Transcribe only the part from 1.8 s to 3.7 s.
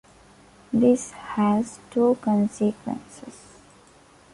two consequences.